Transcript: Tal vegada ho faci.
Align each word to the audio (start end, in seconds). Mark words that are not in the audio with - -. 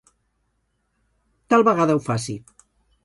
Tal 1.53 1.67
vegada 1.69 1.97
ho 1.99 2.03
faci. 2.09 2.37